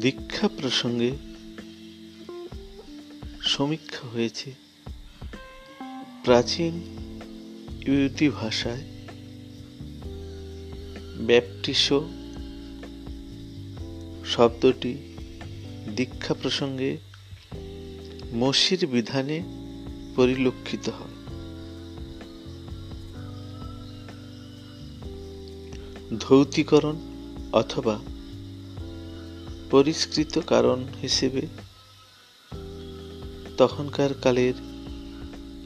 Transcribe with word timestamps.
দীক্ষা 0.00 0.48
প্রসঙ্গে 0.48 1.12
সমীক্ষা 3.42 4.08
হয়েছে। 4.08 4.54
প্রাচীন 6.24 6.74
ইউতি 7.86 8.28
ভাষায় 8.28 8.82
ব্যাপটিসো 11.26 12.08
শব্দটি 14.24 14.94
দীক্ষা 15.96 16.34
প্রসঙ্গে 16.34 16.96
মসির 18.34 18.86
বিধানে 18.86 19.42
পরিলক্ষিত 20.16 20.88
হয়। 20.88 21.16
ধৌতিকরণ 26.18 26.96
অথবা 27.52 27.98
পরিষ্কৃত 29.70 30.38
কারণ 30.46 30.78
হিসেবে 31.02 31.42
তখনকার 33.56 34.10
কালের 34.22 34.56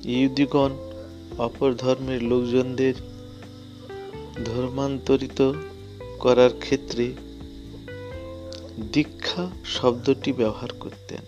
ইহুদিগণ 0.05 0.73
অপর 1.39 1.71
ধর্মের 1.75 2.23
লোকজনদের 2.23 2.95
ধর্মান্তরিত 4.45 5.41
করার 6.19 6.53
ক্ষেত্রে 6.61 7.13
দীক্ষা 8.93 9.51
শব্দটি 9.65 10.33
ব্যবহার 10.33 10.71
করতেন। 10.81 11.23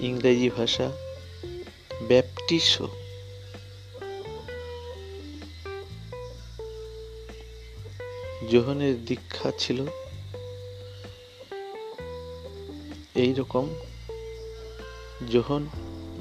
ইংরেজি 0.00 0.48
ভাষা 0.50 0.90
ব্যাপটিসো 2.08 3.03
জোহনের 8.50 9.04
দীক্ষা 9.04 9.52
ছিল। 9.58 9.86
এই 13.14 13.34
রকম 13.34 13.68
জোহন 15.30 15.66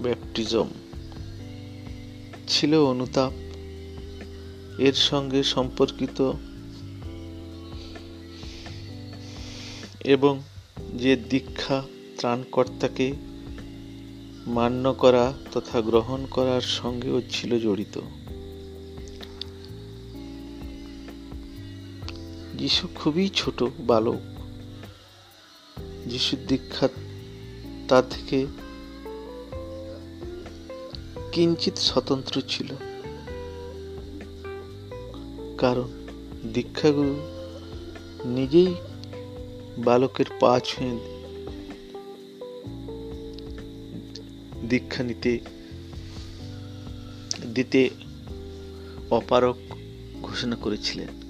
ব্যাপটিজম 0.04 0.68
ছিল 2.48 2.76
অনুতাপ। 2.76 3.34
এর 4.80 4.94
সঙ্গে 4.94 5.44
সম্পর্কিত 5.44 6.32
এবং 10.04 10.42
যে 10.96 11.16
দীক্ষা 11.16 11.84
ত্রাণকর্তাকে 12.18 13.14
মান্য 14.48 14.94
করা 14.94 15.34
তথা 15.52 15.82
গ্রহণ 15.82 16.26
করার 16.26 16.62
সঙ্গেও 16.62 17.22
ছিল 17.30 17.60
জড়িত। 17.60 18.00
যিশু 22.64 22.88
খুবই 22.96 23.30
ছোট 23.36 23.64
বালক। 23.80 24.20
যিশুর 26.08 26.48
দীক্ষা 26.48 26.90
তা 27.88 28.02
থেকে 28.02 28.46
কিঞ্চিত 31.32 31.78
স্বতন্ত্র 31.78 32.42
ছিল। 32.48 32.68
কারণ 35.58 35.90
দীক্ষাগুরু 36.54 37.16
নিজেই 38.26 38.76
বালকের 39.78 40.26
পা 40.40 40.60
ছুঁয়ে 40.60 40.98
দীক্ষা 44.68 45.04
নিতে, 45.04 45.40
দিতে 47.54 47.90
অপারক 49.10 49.58
ঘোষণা 50.22 50.56
করেছিলেন। 50.56 51.23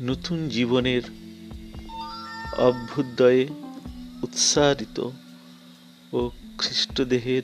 নতুন 0.00 0.48
জীবনের 0.48 1.02
অভ্যুদয়ে 2.58 3.48
উৎসাহিত 4.22 5.10
ও 6.12 6.30
খ্রিস্টদেহের 6.58 7.42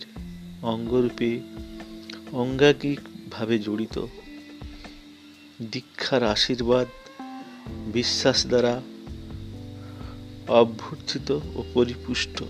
অঙ্গরূপে 0.63 1.41
অঙ্গাঙ্গিকভাবে 2.33 3.59
জড়িত। 3.59 4.07
দীক্ষার 5.73 6.23
আশীর্বাদ 6.23 6.89
বিশ্বাস 7.93 8.47
দ্বারা 8.47 8.83
অভ্যর্থিত 10.49 11.31
ও 11.31 11.65
পরিপুষ্ট। 11.75 12.43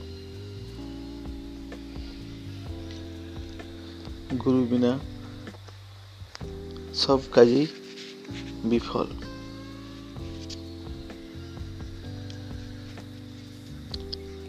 গুরু 4.44 4.64
বিনা 4.64 4.98
সব 6.94 7.20
কাজেই 7.32 7.66
বিফল। 8.64 9.06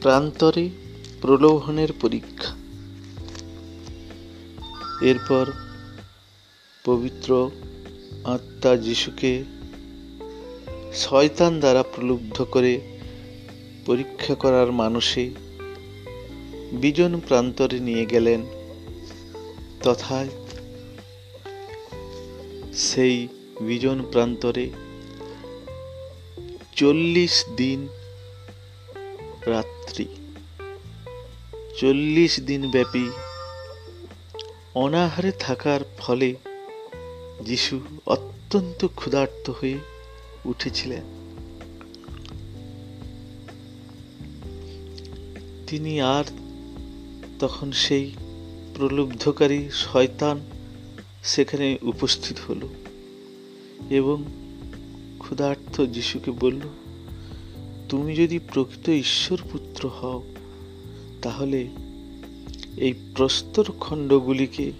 প্রান্তরে 0.03 0.69
প্রলোভনের 1.21 1.87
পরীক্ষা। 2.01 2.55
এরপর 5.01 5.51
পবিত্র 6.85 7.51
আত্মা 8.23 8.75
যিশুকে 8.75 9.43
শয়তান 10.93 11.59
দ্বারা 11.59 11.83
প্রলুব্ধ 11.83 12.43
করে 12.43 12.81
পরীক্ষা 13.85 14.35
করার 14.35 14.71
মানুষে 14.71 15.29
বিজন 16.71 17.19
প্রান্তরে 17.27 17.79
নিয়ে 17.79 18.05
গেলেন, 18.05 18.41
তথায় 19.83 20.29
সেই 22.73 23.27
বিজন 23.61 24.05
প্রান্তরে 24.11 24.69
চল্লিশ 26.75 27.45
দিন 27.57 27.87
রাত্রি। 29.45 30.05
চল্লিশ 31.77 32.39
দিন 32.39 32.71
ব্যাপী 32.71 33.09
অনাহারে 34.75 35.31
থাকার 35.31 35.79
ফলে 35.97 36.35
যিশু 37.45 37.79
অত্যন্ত 38.05 38.87
ক্ষুধার্ত 38.95 39.49
হয়ে 39.49 39.77
উঠেছিলেন। 40.45 41.01
তিনি 45.67 46.01
আর 46.01 46.23
তখন 47.39 47.71
সেই 47.71 48.11
প্রলুব্ধকারী 48.75 49.69
শয়তান 49.71 50.39
সেখানে 51.23 51.77
উপস্থিত 51.81 52.37
হলো 52.51 52.69
এবং 53.89 54.23
ক্ষুধার্ত 55.19 55.85
যিশুকে 55.85 56.31
বলল 56.31 56.61
তুমি 57.93 58.15
যদি 58.15 58.39
প্রকৃত 58.39 58.89
ঈশ্বর 58.89 59.39
পুত্র 59.51 59.89
হও, 59.89 60.23
তাহলে 61.21 61.67
এই 62.77 62.93
প্রস্তর 63.15 63.71
খণ্ডগুলিকে 63.79 64.71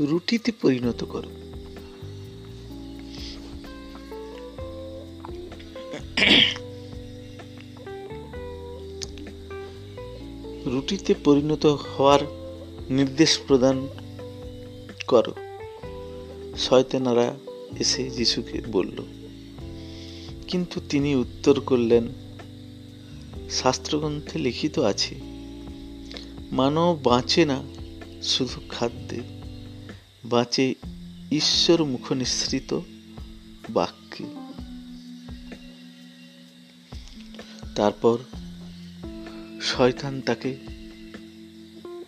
রুটিতে 0.00 0.52
পরিণত 0.52 1.04
করো। 1.04 1.28
রুটিতে 10.66 11.14
পরিণত 11.14 11.66
হওয়ার 11.66 12.20
নির্দেশ 12.90 13.38
প্রদান 13.46 13.88
করো। 15.06 15.32
শয়তানারা 16.58 17.36
এসে 17.78 18.10
যিশুকে 18.10 18.62
বলল 18.72 19.23
কিন্তু 20.54 20.80
তিনি 20.88 21.14
উত্তর 21.14 21.60
করলেন, 21.60 22.08
শাস্ত্রগ্রন্থে 23.50 24.38
লিখিত 24.38 24.78
আছে 24.78 25.14
মানব 26.52 27.00
বাঁচে 27.02 27.44
না 27.44 27.62
শুধু 28.22 28.60
খাদ্যে, 28.68 29.20
বাঁচে 30.24 30.74
ঈশ্বর 31.32 31.84
মুখ 31.84 32.12
নিঃসৃত 32.12 32.80
বাক্যে। 33.70 34.24
তারপর 37.74 38.18
শয়তান 39.60 40.20
তাকে 40.20 40.56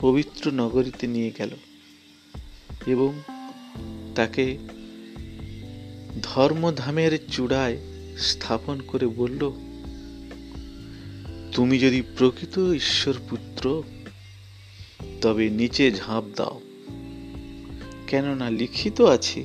পবিত্র 0.00 0.50
নগরীতে 0.50 1.06
নিয়ে 1.06 1.32
গেল 1.38 1.50
এবং 2.87 3.22
তাকে 4.14 4.58
ধর্মধামের 6.22 7.26
চূড়ায় 7.31 7.95
স্থাপন 8.16 8.80
করে 8.80 9.06
বলল, 9.06 9.52
তুমি 11.52 11.78
যদি 11.78 12.02
প্রকৃত 12.18 12.72
ঈশ্বর 12.74 13.14
পুত্র 13.30 13.82
তবে 15.20 15.50
নিচে 15.50 15.92
ঝাঁপ 15.92 16.24
দাও। 16.36 16.60
কেননা 18.06 18.50
লিখিত 18.50 19.00
আছে, 19.00 19.44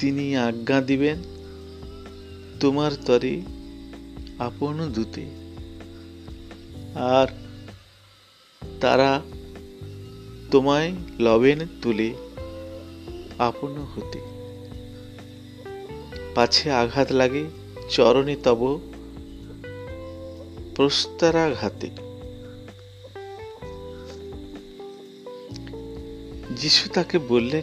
তিনি 0.00 0.36
আজ্ঞা 0.36 0.80
দিবেন, 0.80 1.18
তোমার 2.60 2.90
তরে 3.06 3.40
আপন 4.38 4.92
দূতে। 4.92 5.26
আর 6.94 7.26
তারা 8.80 9.22
তোমায় 10.50 10.92
লবেন 11.18 11.58
তুলে 11.82 12.14
আপন 13.38 13.72
হতে। 13.72 14.37
পাছে 16.38 16.70
আঘাত 16.70 17.12
লাগে, 17.12 17.44
চরণে 17.90 18.36
তব 18.36 18.80
প্রস্তরাঘাতে। 20.76 21.90
যিশু 26.56 26.88
তাকে 26.88 27.18
বললেন, 27.18 27.62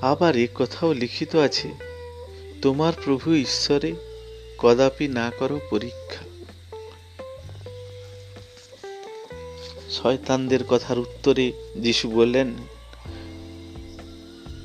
আবার 0.00 0.36
এ 0.36 0.46
কথাও 0.54 0.92
লিখিত 0.92 1.36
আছে, 1.36 1.70
তোমার 2.62 2.92
প্রভু 3.04 3.34
ঈশ্বরে 3.34 3.94
কদাপি 4.58 5.08
না 5.08 5.32
করো 5.38 5.60
পরীক্ষা। 5.70 6.24
শয়তানদের 9.90 10.64
কথার 10.68 10.98
উত্তরে 10.98 11.52
যিশু 11.76 12.10
বললেন 12.10 12.54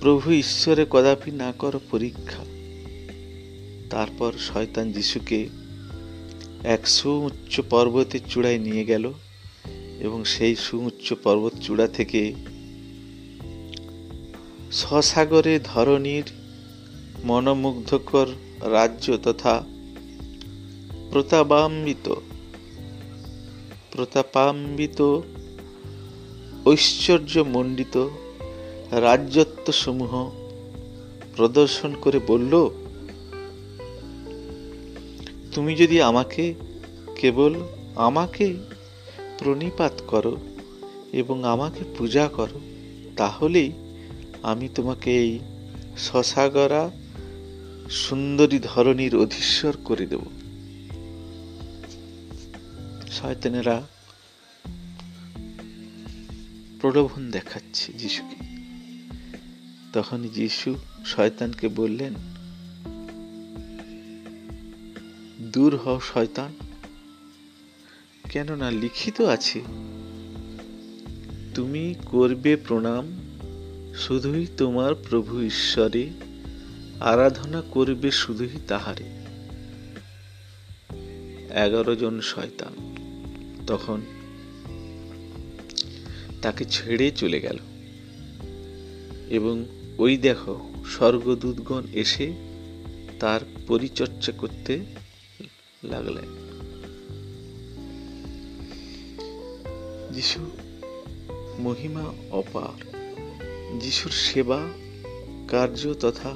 প্রভু 0.01 0.31
ঈশ্বরে 0.31 0.86
কদাপি 0.89 1.31
না 1.31 1.51
করো 1.51 1.80
পরীক্ষা। 1.92 2.45
তারপর 3.89 4.33
শয়তান 4.39 4.92
যিশুকে 4.92 5.50
এক 6.63 6.88
সুউচ্চ 6.88 7.62
পর্বতের 7.69 8.19
চূড়ায় 8.30 8.57
নিয়ে 8.57 8.86
গেল 8.86 9.13
এবং 10.00 10.24
সেই 10.24 10.56
সুউচ্চ 10.56 11.13
পর্বত 11.13 11.53
চূড়া 11.62 11.88
থেকে 11.88 12.33
স্বসাগরে 14.71 15.59
ধরণীর 15.63 16.24
মনোমুগ্ধকর 17.25 18.27
রাজ্য 18.62 19.18
তথা 19.24 19.63
প্রতাপাম্বিত 21.12 22.13
প্রতাপাম্বিত 23.92 25.19
ঐশ্বর্যমণ্ডিত 26.65 28.07
রাজ্যত্বসমূহ 28.91 30.31
প্রদর্শন 31.35 31.95
করে 32.01 32.19
বলল, 32.27 32.69
তুমি 35.51 35.75
যদি 35.75 36.01
আমাকে 36.01 36.53
কেবল 37.15 37.55
আমাকে 37.95 38.57
প্রণিপাত 39.38 40.01
করো 40.07 40.38
এবং 41.13 41.43
আমাকে 41.43 41.83
পূজা 41.97 42.27
করো, 42.27 42.59
তাহলেই 43.17 43.71
আমি 44.43 44.69
তোমাকে 44.75 45.17
এই 45.17 45.39
শশাগরা 45.97 46.91
সুন্দরী 47.89 48.59
ধরনীর 48.63 49.15
অধীশ্বর 49.15 49.77
করে 49.83 50.05
দেব। 50.05 50.21
শয়তানেরা 53.11 53.88
প্রলোভন 56.81 57.31
দেখাচ্ছে 57.31 57.93
যিশুকে। 57.93 58.50
তখন 59.93 60.21
যিশু 60.21 60.75
শয়তানকে 61.05 61.67
বললেন, 61.67 62.13
দূর 65.41 65.75
হও 65.75 65.99
শয়তান। 65.99 66.53
কেননা 68.31 68.71
লিখিত 68.71 69.21
আছে, 69.21 69.61
তুমি 71.55 71.95
করবে 72.05 72.55
প্রণাম, 72.55 73.21
শুধুই 73.95 74.47
তোমার 74.57 74.95
প্রভু 74.95 75.41
ঈশ্বরে, 75.41 76.09
আরাধনা 76.99 77.61
করবে 77.61 78.11
শুধুই 78.11 78.59
তাহারে। 78.67 79.03
এগারো 81.67 81.95
জন 81.95 82.21
শয়তান 82.21 82.91
তখন 83.67 84.01
তাকে 86.41 86.65
ছেড়ে 86.65 87.11
চলে 87.11 87.39
গেল 87.39 87.57
এবং 89.29 89.65
ওই 90.01 90.18
দেখো, 90.18 90.69
স্বর্গদূতগণ 90.86 91.83
এসে 91.94 92.33
তার 93.19 93.39
পরিচর্যা 93.68 94.33
করতে 94.38 94.80
লাগলেন। 95.83 96.30
যিশু 100.12 100.51
মহিমা 101.59 102.13
অপার, 102.31 102.98
যিশুর 103.80 104.12
সেবা 104.12 104.59
কার্য 105.48 105.94
তথা 105.94 106.36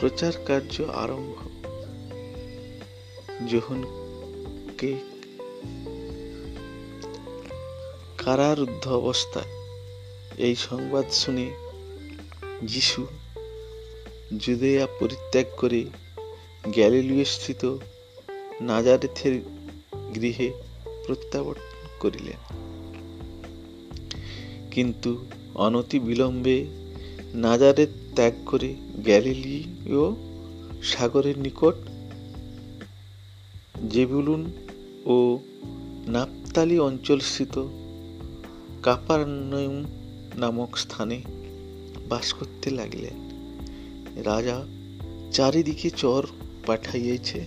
প্রচার 0.00 0.32
কার্য 0.46 0.82
আরম্ভ। 0.82 1.34
যোহনকে 3.50 4.94
কারারুদ্ধ 8.18 8.88
অবস্থায় 8.88 9.50
এই 10.38 10.54
সংবাদ 10.56 11.04
শুনে 11.10 11.65
যিশু 12.62 13.06
জুদেয়া 14.38 14.86
পরিত্যাগ 15.00 15.46
করে 15.56 15.84
গ্যালিলিও 16.68 17.24
স্থিত 17.24 17.76
নাজারেথের 18.60 19.40
গৃহে 20.14 20.52
প্রত্যাবর্তন 21.06 21.88
করিলেন। 22.00 22.54
কিন্তু 24.70 25.26
অনতি 25.54 25.98
বিলম্বে 25.98 26.66
নাজারেত 27.34 27.88
ত্যাগ 28.14 28.32
করে 28.46 28.74
গ্যালিলিও 29.04 30.16
সাগরের 30.82 31.38
নিকট 31.38 31.74
জেবুলুন 33.90 34.52
ও 35.04 35.38
নাপতালি 36.06 36.78
অঞ্চলস্থিত 36.78 37.66
কাপারনয়ুম 38.82 39.84
নামক 40.36 40.78
স্থানে 40.78 41.22
বাস 42.08 42.32
করতে 42.32 42.70
লাগলেন। 42.70 43.26
রাজা 44.24 44.64
চারিদিকে 45.32 45.90
চর 45.90 46.26
পাঠাইয়েছে 46.66 47.44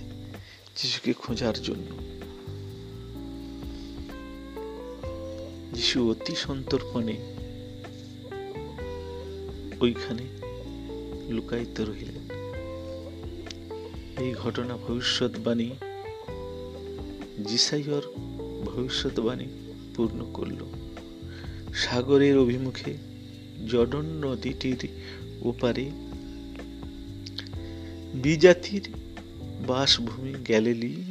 যিশুকে 0.76 1.14
খোঁজার 1.14 1.62
জন্য। 1.62 2.20
যিশু 5.74 6.12
অতি 6.12 6.36
সন্তর্পণে 6.36 7.36
ওইখানে 9.82 10.24
লুকায়িত 11.30 11.82
রহিলেন। 11.82 12.40
এই 14.20 14.34
ঘটনা 14.34 14.78
ভবিষ্যৎবাণী 14.78 15.70
জিসাইয়র 17.46 18.02
ভবিষ্যৎবাণী 18.66 19.46
পূর্ণ 19.96 20.34
করল। 20.34 20.66
সাগরের 21.74 22.38
অভিমুখে 22.38 23.09
জডন 23.68 24.06
নদীটির 24.06 24.88
ওপারে 25.42 25.90
বিজাতির 28.14 28.90
বাসভূমি 29.68 30.34
গ্যালিলি 30.34 31.04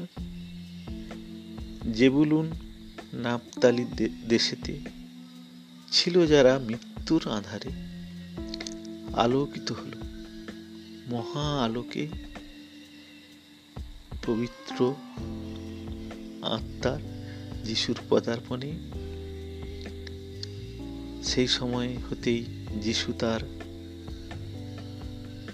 জেবুলুন 1.93 2.51
নাপতালি 3.13 3.87
দেশেতে 4.29 4.81
ছিল 5.93 6.27
যারা 6.27 6.59
মৃত্যুর 6.59 7.23
আধারে 7.33 7.71
আলোকিত 9.17 9.73
হল। 9.73 10.03
মহা 11.09 11.65
আলোকে 11.65 12.09
পবিত্র 14.27 14.95
আত্মার 16.43 16.99
যিশুর 17.65 17.97
পদার্পণে 18.11 18.73
সেই 21.23 21.47
সময় 21.47 21.97
হতেই 22.11 22.45
যিশু 22.81 23.13
তার 23.13 23.41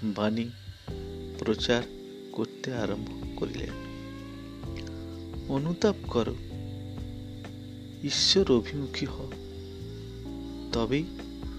বাণী 0.03 0.51
প্রচার 1.39 1.83
করতে 2.33 2.75
আরম্ভ 2.75 3.09
করিলেন। 3.37 3.71
অনুতাপ 5.49 5.95
কর, 6.07 6.31
ঈশ্বর 8.05 8.53
অভিমুখী 8.53 9.07
হ। 9.07 9.31
তবেই 10.73 11.05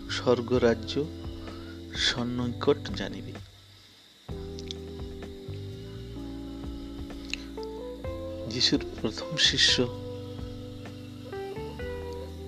স্বর্গরাজ্য 0.10 1.06
সন্নিকট 1.96 2.78
জানিবে। 2.96 3.32
যিশুর 8.50 8.86
প্রথম 9.02 9.38
শিষ্য 9.38 9.88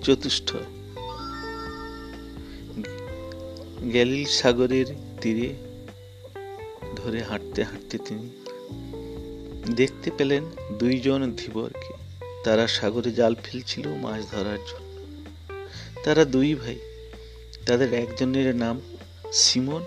চতুষ্ঠ 0.02 0.56
গ্যালিল 3.82 4.26
সাগরের 4.26 4.86
তীরে 5.20 5.54
ধরে 6.96 7.22
হাঁটতে 7.22 7.64
হাঁটতে 7.64 7.98
তিনি 7.98 8.30
দেখতে 9.76 10.10
পেলেন 10.18 10.44
দুইজন 10.78 11.32
ধীবরকে। 11.36 11.94
তারা 12.44 12.66
সাগরে 12.66 13.12
জাল 13.12 13.34
ফেলছিল, 13.44 13.88
মাছ 13.88 14.30
ধরার 14.30 14.58
জন্য। 14.58 15.04
তারা 16.04 16.24
দুই 16.24 16.54
ভাই, 16.54 16.78
তাদের 17.66 17.94
একজনের 17.94 18.56
নাম 18.56 18.80
সিমন, 19.32 19.84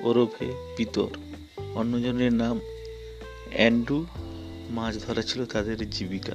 ওরফে 0.00 0.74
পিতর। 0.76 1.08
অন্যজনের 1.74 2.32
নাম 2.32 2.60
অ্যান্ড্রু, 3.50 4.06
মাছ 4.70 5.06
ধরা 5.06 5.22
ছিল 5.22 5.44
তাদের 5.44 5.90
জীবিকা। 5.90 6.32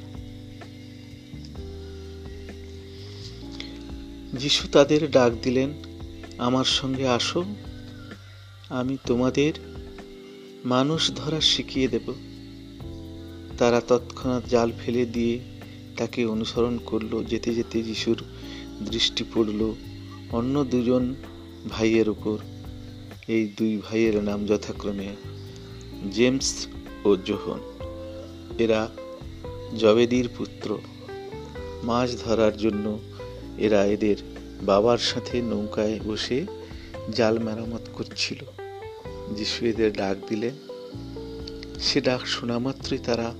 যিশু 4.33 4.67
তাদের 4.67 5.11
ডাক 5.11 5.31
দিলেন 5.41 5.90
আমার 6.37 6.65
সঙ্গে 6.65 7.07
আসো। 7.07 7.43
আমি 8.69 8.97
তোমাদের 9.05 9.53
মানুষ 10.65 11.11
ধরা 11.15 11.41
শিখিয়ে 11.41 11.87
দেব। 11.87 12.13
তারা 13.57 13.81
তৎক্ষণাৎ 13.87 14.49
জাল 14.49 14.71
ফেলে 14.85 15.05
দিয়ে 15.05 15.39
তাকে 15.97 16.25
অনুসরণ 16.25 16.77
করল, 16.77 17.23
যেতে 17.23 17.55
যেতে 17.55 17.83
যিশুর 17.83 18.23
দৃষ্টি 18.89 19.23
পড়ল 19.33 19.75
অন্য 20.31 20.63
দুজন 20.63 21.15
ভাইয়ের 21.69 22.09
উপর। 22.09 22.37
এই 23.27 23.53
দুই 23.57 23.81
ভাইয়ের 23.89 24.23
নাম 24.23 24.45
যথাক্রমে 24.45 25.15
জেমস 26.11 26.67
ও 27.05 27.15
জোহন। 27.15 27.59
এরা 28.59 28.89
জবেদির 29.79 30.29
পুত্র। 30.37 30.77
মাছ 31.83 32.23
ধরার 32.23 32.57
জন্য 32.57 32.99
এরা 33.57 33.85
এদের 33.85 34.15
বাবার 34.61 34.97
সাথে 34.97 35.41
নৌকায় 35.41 35.99
বসে 35.99 36.45
জাল 37.15 37.39
মেরামত 37.39 37.89
করছিল। 37.93 38.39
যিশু 39.35 39.65
এদের 39.65 39.93
ডাক 39.93 40.17
দিলেন। 40.27 40.53
সে 41.79 42.01
ডাক 42.01 42.27
শোনা 42.27 42.59
মাত্রই 42.59 42.97
তারা 42.97 43.33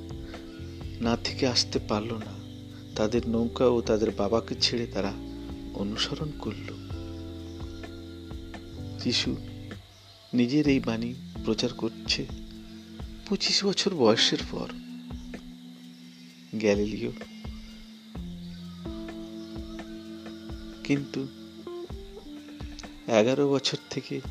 না 1.01 1.17
থেকে 1.23 1.47
আসতে 1.47 1.79
পারল 1.79 2.13
না। 2.13 2.41
তাদের 2.95 3.29
নৌকা 3.29 3.65
ও 3.67 3.81
তাদের 3.81 4.11
বাবাকে 4.11 4.55
ছেড়ে 4.61 4.87
তারা 4.87 5.13
অনুসরণ 5.73 6.31
করল। 6.39 6.73
যিশু 8.99 9.35
নিজের 10.33 10.67
এই 10.67 10.79
বাণী 10.79 11.13
প্রচার 11.45 11.73
করছে 11.73 12.25
পঁচিশ 13.29 13.65
বছর 13.65 13.95
বয়সের 13.95 14.37
পর। 14.51 14.67
গ্যালিলিও 16.55 17.11
কিন্তু 20.91 21.27
এগারো 23.07 23.50
বছর 23.50 23.77
থেকে 23.89 24.21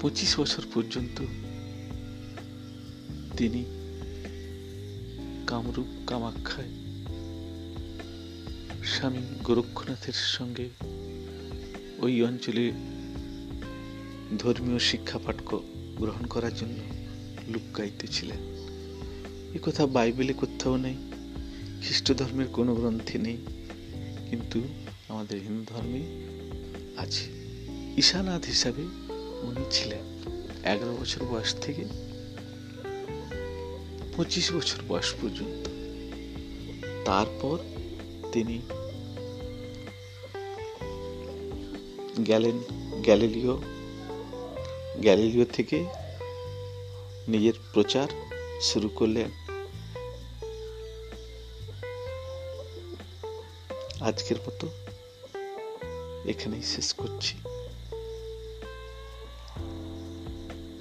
পঁচিশ 0.00 0.40
বছর 0.40 0.62
পর্যন্ত 0.74 1.22
তিনি 3.36 3.64
কামরূপ 5.46 5.86
কামাখ্যায় 6.06 6.68
স্বামী 8.84 9.18
গোরক্ষনাথের 9.44 10.12
সঙ্গে 10.12 10.68
ওই 11.98 12.22
অঞ্চলে 12.22 12.72
ধর্মীয় 14.38 14.78
শিক্ষা 14.78 15.18
পাঠ 15.18 15.36
গ্রহণ 15.96 16.26
করার 16.26 16.54
জন্য 16.54 16.80
লুক্কায়িত 17.48 18.06
ছিলেন 18.10 18.38
এ 19.54 19.58
কথা 19.62 19.86
বাইবেলে 19.86 20.32
কোথাও 20.32 20.76
নেই 20.76 20.96
খ্রিস্ট 21.82 22.12
ধর্মের 22.12 22.46
কোনো 22.46 22.74
গ্রন্থে 22.74 23.18
নেই। 23.18 23.36
কিন্তু 24.32 24.60
আমাদের 25.08 25.42
হিন্দু 25.42 25.74
ধর্মে 25.74 26.02
আছে। 26.96 27.24
ঈশানাথ 27.96 28.46
হিসাবে 28.46 28.82
উনি 29.42 29.64
ছিলেন। 29.70 30.04
এগারো 30.64 30.96
বছর 31.00 31.24
বয়স 31.24 31.54
থেকে 31.54 31.84
পঁচিশ 34.16 34.52
বছর 34.52 34.82
বয়স 34.88 35.14
পর্যন্ত। 35.22 35.68
তারপর 37.04 37.58
তিনি 38.32 38.60
গেলেন 42.26 42.58
গ্যালিলিও 43.02 43.62
গ্যালিলিও 44.98 45.44
থেকে 45.44 45.84
নিজের 47.28 47.52
প্রচার 47.72 48.08
শুরু 48.60 48.88
করলেন। 48.88 49.41
আজকের 54.02 54.36
মতো 54.36 54.68
এখানেই 56.28 56.62
শেষ 56.62 56.92
করছি। 56.92 57.34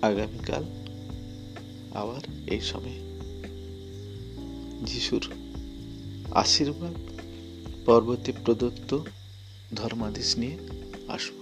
আগামীকাল 0.01 0.63
আবার 1.93 2.21
এই 2.47 2.61
সময় 2.61 2.99
যিশুর 4.85 5.31
আশীর্বাদ, 6.31 6.95
পর্বতে 7.85 8.31
প্রদত্ত 8.45 8.99
ধর্মাদেশ 9.75 10.37
নিয়ে 10.37 10.57
আসব। 11.07 11.37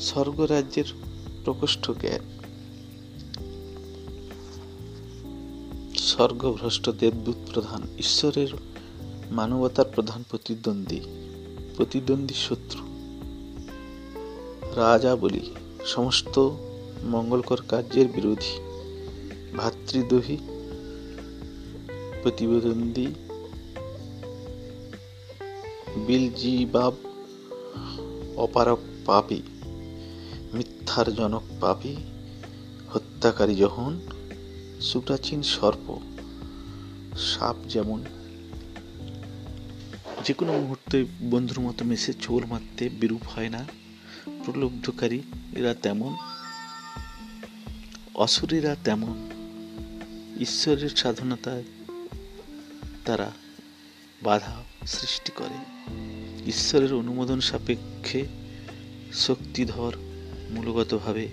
স্বর্গরাজ্যের 0.00 0.88
প্রকোষ্ঠ 1.44 1.90
জ্ঞান, 1.90 2.24
স্বর্গভ্রষ্ট 5.96 6.90
দেবদূত 6.90 7.36
প্রধান 7.52 7.82
ঈশ্বরের 7.98 8.48
মানবতার 9.30 9.84
প্রধান 9.94 10.24
প্রতিদ্বন্দ্বী 10.30 11.00
প্রতিদ্বন্দ্বী 11.76 12.34
শত্রু। 12.34 12.84
রাজা 14.76 15.16
বলি, 15.16 15.54
সমস্ত 15.86 16.50
মঙ্গলকর 17.04 17.62
কার্যের 17.68 18.08
বিরোধী 18.08 18.58
ভাতৃদোহী 19.56 20.36
প্রতিদ্বন্দ্বী 22.22 23.06
বিলজিবাব, 26.06 26.92
অপারক 28.36 28.78
পাপী, 29.06 29.42
মিথ্যার 30.54 31.14
জনক 31.14 31.42
পাপী, 31.60 31.96
হত্যাকারী 32.88 33.54
যখন 33.54 34.00
সুপ্রাচীন 34.80 35.42
সর্প, 35.42 35.98
সাপ 37.16 37.56
যেমন 37.68 38.04
যে 40.28 40.34
কোনো 40.34 40.52
মুহূর্তে 40.52 41.04
বন্ধুর 41.30 41.60
মতো 41.60 41.84
মেশে 41.84 42.12
চোর 42.12 42.46
মারতে 42.46 42.88
বিরূপ 42.88 43.22
হয় 43.22 43.48
না। 43.48 43.66
প্রলুব্ধকারী, 44.44 45.20
এরা 45.56 45.74
তেমন। 45.74 46.16
অসুরেরা 48.14 48.76
তেমন। 48.84 49.30
ঈশ্বরের 50.40 50.90
সাধনতায় 50.90 51.64
তারা 53.04 53.32
বাধা 54.22 54.64
সৃষ্টি 54.86 55.32
করে। 55.34 55.54
ঈশ্বরের 56.46 56.94
অনুমোদন 56.94 57.40
সাপেক্ষে 57.40 58.26
শক্তিধর, 59.12 59.92
মূলগতভাবে 60.50 61.28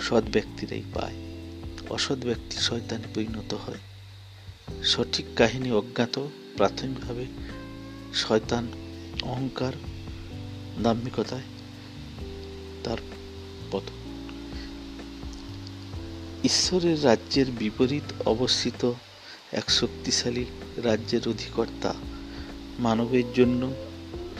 সৎ 0.00 0.24
ব্যক্তিরাই 0.32 0.82
পায়। 0.94 1.14
অসৎ 1.90 2.18
ব্যক্তি 2.18 2.56
শয়তানে 2.56 3.04
পরিণত 3.14 3.54
হয়। 3.54 3.78
সঠিক 4.82 5.26
কাহিনী 5.36 5.70
অজ্ঞাত, 5.70 6.28
প্রাথমিকভাবে 6.56 7.26
শয়তান, 8.14 8.68
অহংকার, 9.22 9.72
দাম্ভিকতায় 10.82 11.42
তার 12.84 12.96
পথ। 13.72 13.82
ঈশ্বরের 16.44 17.04
রাজ্যের 17.04 17.46
বিপরীত 17.50 18.28
অবস্থিত 18.28 18.92
এক 19.52 19.70
শক্তিশালী 19.70 20.44
রাজ্যের 20.76 21.28
অধিকর্তা 21.28 21.94
মানবের 22.78 23.32
জন্য 23.32 23.74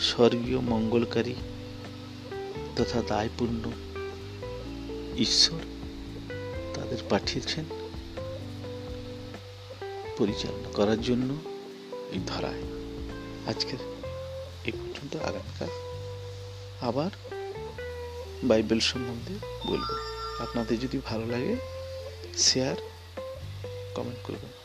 স্বর্গীয় 0.01 0.61
মঙ্গলকারী 0.61 1.35
তথা 2.77 3.03
দায়পূর্ণ 3.03 3.71
ঈশ্বর 5.19 5.61
তাদের 6.75 6.99
পাঠিয়েছেন 7.09 7.65
পরিচালনা 10.19 10.69
করার 10.73 11.03
জন্য 11.03 11.35
এই 12.13 12.21
ধরায়। 12.27 12.84
আজকের 13.47 13.79
এ 14.65 14.73
পর্যন্ত 14.73 15.17
আগামীকাল 15.17 15.69
আবার 16.81 17.11
বাইবেল 18.45 18.81
সম্বন্ধে 18.81 19.35
বলব। 19.67 19.89
আপনাদের 20.41 20.81
যদি 20.81 21.01
ভালো 21.07 21.27
লাগে 21.27 21.57
শেয়ার 22.39 22.77
কমেন্ট 23.95 24.27
করবেন। 24.27 24.64